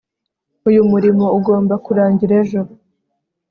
uyu 0.69 0.81
murimo 0.91 1.25
ugomba 1.37 1.73
kurangira 1.85 2.33
ejo 2.41 2.61